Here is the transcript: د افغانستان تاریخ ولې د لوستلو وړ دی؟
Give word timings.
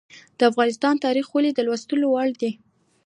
د 0.37 0.39
افغانستان 0.51 0.95
تاریخ 1.05 1.27
ولې 1.31 1.51
د 1.53 1.59
لوستلو 1.67 2.07
وړ 2.13 2.29
دی؟ 2.41 2.51